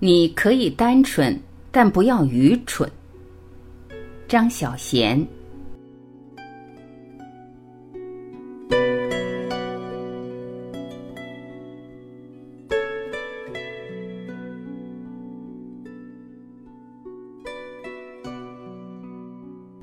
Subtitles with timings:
[0.00, 1.36] 你可以单纯，
[1.72, 2.88] 但不要愚蠢。
[4.28, 5.26] 张小娴。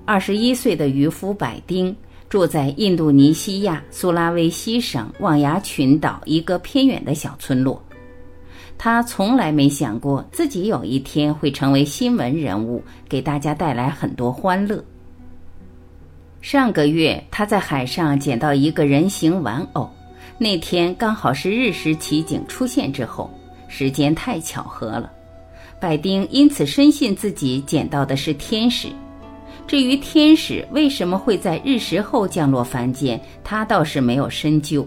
[0.05, 1.93] 二十一岁的渔夫百丁
[2.29, 7.84] 住在印度尼西亚苏拉威西省望崖群岛一个偏远的小村落。
[8.78, 14.83] 他从来没想过自己有一天会成为新闻人物，给大家带来很多欢乐。
[16.42, 19.89] 上个月，他在海上捡到一个人形玩偶，
[20.38, 23.33] 那天刚好是日食奇景出现之后，
[23.68, 25.11] 时间太巧合了。
[25.80, 28.89] 百丁因此深信自己捡到的是天使。
[29.66, 34.86] 至于天使为什么会在日食后降落凡间，他倒是没有深究。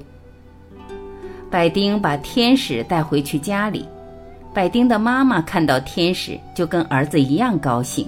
[1.50, 3.86] 百丁把天使带回去家里，
[4.52, 8.06] 百丁的妈妈看到天使就跟儿子一样高兴。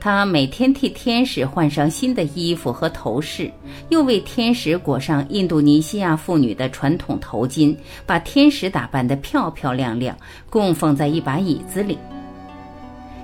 [0.00, 3.48] 她每天替天使换上新的衣服和头饰，
[3.90, 10.16] 又为天使裹上印度尼西亚妇女的传统头巾，把天使打扮得漂漂亮亮，
[10.50, 11.96] 供奉在一把椅子里。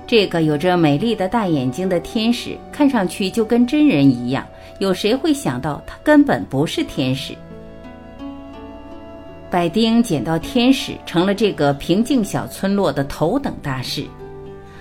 [0.07, 4.47] 这个有着美丽的大眼睛的天使，看上去就跟真人一样。
[4.79, 7.35] 有谁会想到他根本不是天使？
[9.51, 14.05] 百丁捡到天使，成了这个平静小村落的头等大事。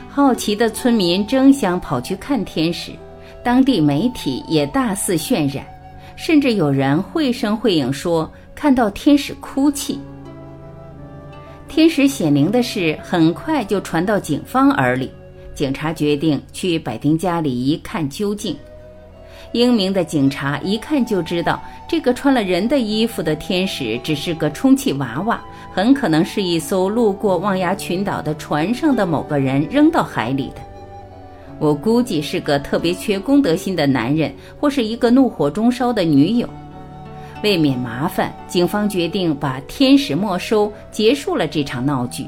[0.09, 2.93] 好奇的村民争相跑去看天使，
[3.43, 5.67] 当地媒体也大肆渲染，
[6.15, 9.99] 甚至有人绘声绘影说看到天使哭泣。
[11.67, 15.11] 天使显灵的事很快就传到警方耳里，
[15.53, 18.57] 警察决定去百丁家里一看究竟。
[19.53, 25.41] 英明的警察一看就知道，这个穿了人的衣服的天使只是个充气娃娃，
[25.73, 30.63] 很可能是一艘路过望崖群岛的船上的某个人扔到海里的。
[31.59, 36.49] 我估计是个特别缺公德心的男人，或是一个怒火中烧的女友。
[37.43, 42.27] 为免麻烦，警方决定把天使没收，结束了这场闹剧。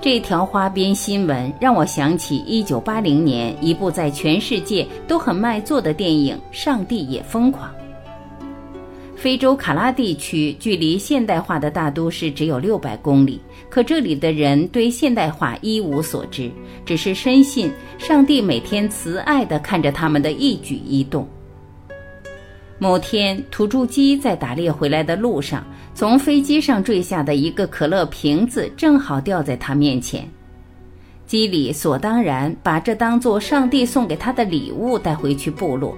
[0.00, 7.68] 这条花边新闻让我想起1980年一部在全世界都很卖座的电影《上帝也疯狂》。
[9.16, 16.52] 非洲卡拉地区距离现代化的大都市只有600公里，可这里的人对现代化一无所知，
[16.84, 21.26] 只是深信上帝每天慈爱地看着他们的一举一动。
[22.78, 30.28] 某天，土著鸡在打猎回来的路上，从飞机上坠下的一个可乐瓶子正好掉在他面前。
[31.26, 35.96] 基里所当然把这当作上帝送给他的礼物带回去部落。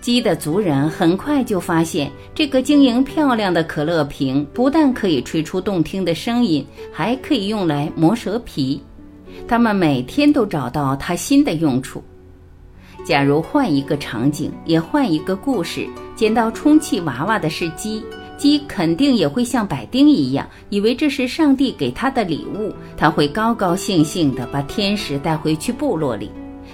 [0.00, 8.80] 鸡的族人很快就发现，这个晶莹漂亮的可乐瓶不但可以吹出动听的声音，还可以用来磨蛇皮。
[9.48, 12.00] 他们每天都找到它新的用处。
[13.04, 18.02] 假如换一个场景，也换一个故事，捡到充气娃娃的是鸡，
[18.40, 26.30] 鸡肯定也会像百丁一样，以为这是上帝给他的礼物，他会高高兴兴地把天使带回去部落里。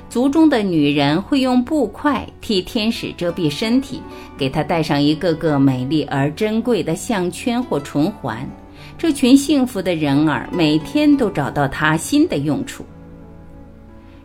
[0.09, 4.01] 族中的女人会用布块替天使遮蔽身体，
[4.39, 8.49] 给他戴上一个个美丽而珍贵的项圈或唇环。
[8.97, 12.85] 这群幸福的人儿每天都找到它新的用处。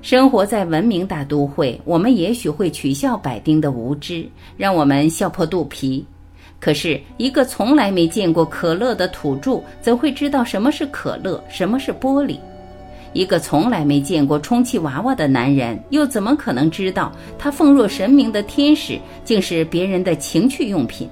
[0.04, 6.06] 生活在文明大都会，我们也许会取笑百丁的无知，让我们笑破肚皮。
[6.62, 12.38] 可是，一个从来没见过可乐的土著，怎会知道什么是可乐，什么是玻璃？
[13.14, 21.10] 一个从来没见过充气娃娃的男人，又怎么可能知道他奉若神明的天使竟是别人的情趣用品？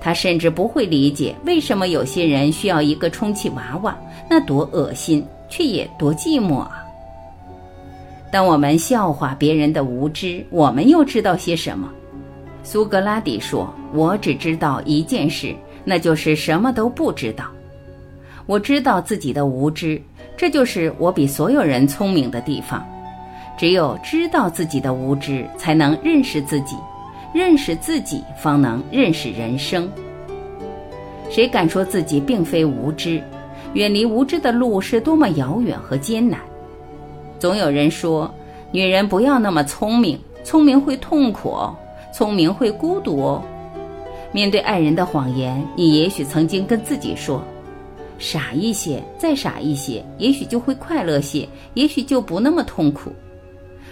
[0.00, 3.98] 他甚至不会理解为什么有些人需要一个充气娃娃，
[4.30, 6.84] 那多恶心，却也多寂寞啊！
[8.30, 11.90] 当我们笑话别人的无知，我们又知道些什么？
[12.66, 15.54] 苏格拉底说：“我只知道一件事，
[15.84, 17.44] 那就是什么都不知道。
[18.44, 20.02] 我知道自己的无知，
[20.36, 22.84] 这就是我比所有人聪明的地方。
[23.56, 26.74] 只有知道自己的无知，才能认识自己；
[27.32, 29.88] 认识自己，方能认识人生。
[31.30, 33.22] 谁敢说自己并非无知？
[33.74, 36.40] 远离无知的路是多么遥远和艰难！”
[37.38, 38.28] 总有人说，
[38.72, 41.56] 女人不要那么聪明，聪明会痛苦，
[42.16, 43.44] 聪明会孤独哦。
[44.32, 47.44] 面对爱人的谎言，你也许曾经跟自己说
[48.18, 53.12] ：“傻一些，再傻一些，也许就会快乐些，也许就不那么痛苦。”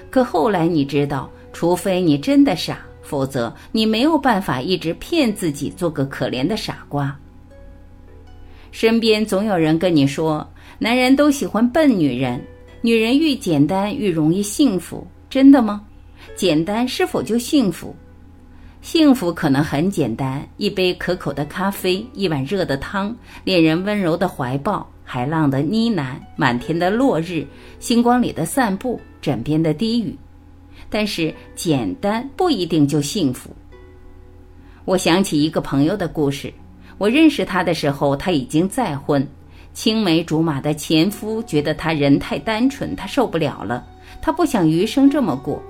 [0.08, 7.14] 可后来你知道，除非你真的傻，否则你没有办法一直骗自己做个可怜的傻瓜。
[8.70, 12.42] 身边总有人跟你说，男人都喜欢笨女人，
[12.80, 15.82] 女人越简单越容易幸福，真的吗？
[16.34, 17.94] 简单是否就幸福？
[18.84, 27.46] 幸福可能很简单，一杯可口的咖啡，一碗热的汤，恋人温柔的怀抱，海浪的呢喃，满天的落日，
[27.80, 30.14] 星光里的散步，枕边的低语。
[30.90, 33.48] 但是简单不一定就幸福。
[34.84, 36.52] 我想起一个朋友的故事，
[36.98, 39.26] 我认识他的时候，他已经再婚。
[39.72, 43.82] 青梅竹马的前夫觉得他人太单纯，他受不了了，
[44.20, 45.60] 他不想余生这么过。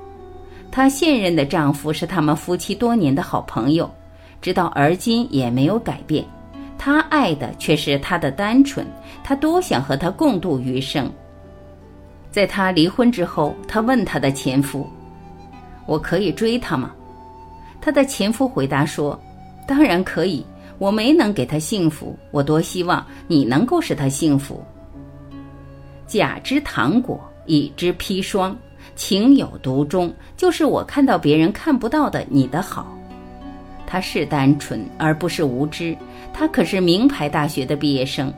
[0.74, 3.88] 她现任的丈夫是他们夫妻多年的好朋友，
[4.42, 6.24] 直到而今也没有改变。
[6.76, 8.84] 她爱的却是他的单纯，
[9.22, 11.08] 她多想和他共度余生。
[12.32, 14.84] 在她离婚之后，她问她的前夫
[15.86, 16.90] ：“我可以追她吗？”
[17.80, 19.16] 她的前夫回答说
[19.68, 20.44] ：“当然可以。”
[20.78, 24.60] 我没能给他幸福，我多希望你能够使他幸福。
[26.04, 28.58] 甲之糖果，乙之砒霜，
[28.96, 32.96] 情有独钟，就是我看到别人看不到的你的好。
[33.86, 35.96] 他是单纯，而不是无知。
[36.32, 38.32] 他可是名牌大学的毕业生。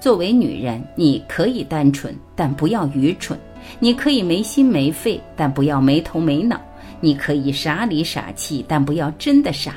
[0.00, 3.36] 作为女人，你可以单纯，但不要愚蠢；
[3.78, 6.56] 你可以没心没肺，但不要没头没脑；
[7.00, 9.74] 你可以傻里傻气，但不要真的傻。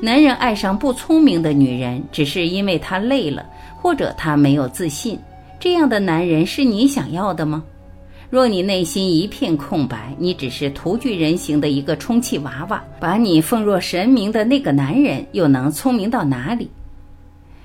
[0.00, 5.18] 男人爱上不聪明的女人，只是因为他累了，或者他没有自信。
[5.60, 7.62] 这样的男人是你想要的吗？
[8.34, 12.82] 若你内心一片空白，你只是徒具人形的一个充气娃娃。
[12.98, 16.68] 把你奉若神明的那个男人，又能聪明到哪里？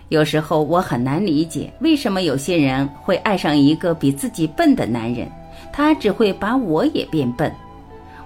[0.10, 5.28] 有时候我很难理解，为什么有些人会爱上一个比自己笨的男人，
[5.74, 7.52] 他只会把我也变笨。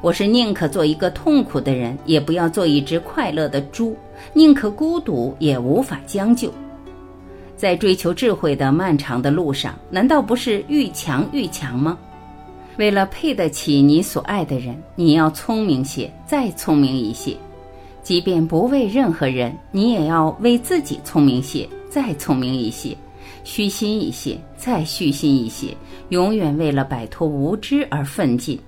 [0.02, 3.94] 我是宁可做一个痛苦的人，也不要做一只快乐的猪；
[4.34, 6.54] 宁可孤独，也无法将就。
[7.56, 11.98] 在追求智慧的漫长的路上，难道不是愈强愈强吗？
[12.78, 17.36] 为了配得起你所爱的人，你要聪明些，再聪明一些；
[18.02, 22.96] 即便不为任何人，你也要为自己聪明些，再聪明一些；
[23.44, 25.76] 虚心一些，再虚心一些，
[26.10, 28.60] 永远为了摆脱无知而奋进。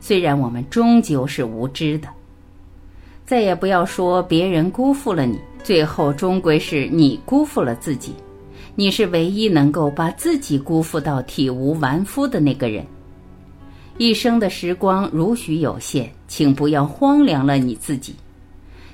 [0.00, 2.08] 虽然我们终究是无知的，
[3.26, 8.14] 再也不要说别人辜负了你，最后终归是你辜负了自己。
[8.74, 12.82] 你是唯一能够把自己辜负到体无完肤的那个人。
[13.98, 18.14] 一生的时光如许有限，请不要荒凉了你自己。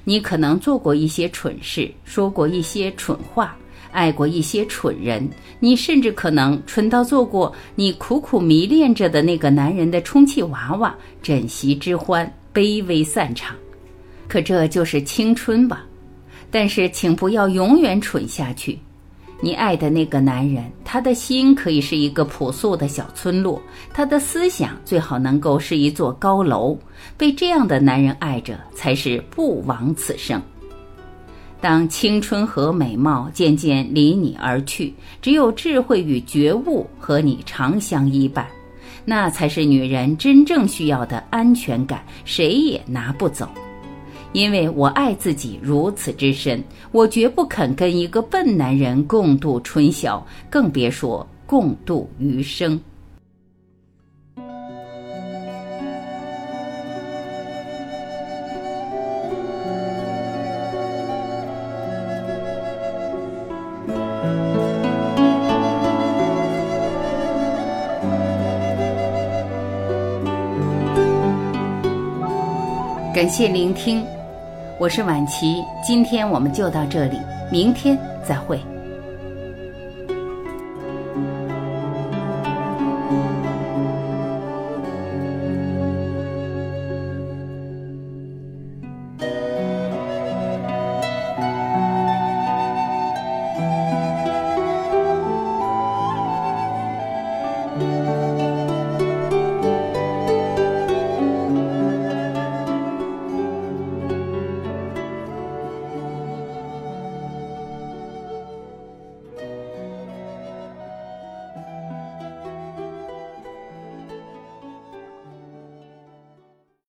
[0.05, 3.56] 你可能做过一些蠢事，说过一些蠢话。
[3.91, 5.27] 爱过一些蠢人，
[5.61, 13.56] 你甚至可能蠢到做过你苦苦迷恋着的那个男人的充气娃娃，枕席之欢，卑微散场。
[14.29, 15.87] 可这就是青春吧？
[16.51, 18.79] 但是请不要永远蠢下去。
[19.40, 23.62] 你爱的那个男人，他的心可以是一个朴素的小村落，
[23.94, 26.76] 他的思想最好能够是一座高楼。
[27.17, 30.43] 被这样的男人爱着，才是不枉此生。
[31.61, 34.93] 当青春和美貌渐渐离你而去，
[35.23, 38.46] 只有智慧与觉悟和你长相依伴，
[39.05, 43.49] 那才是女人真正需要的安全感，谁也拿不走。
[44.33, 52.79] 因为我爱自己如此之深，我绝不肯跟一个笨男人共度春宵，更别说共度余生。
[73.15, 74.06] 感谢聆听，
[74.81, 77.19] 我是晚琪，今天我们就到这里，
[77.51, 78.61] 明天再会。